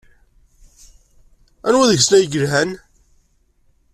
Anwa 1.67 1.89
deg-sen 1.91 2.13
ay 2.17 2.23
yelhan? 2.31 2.71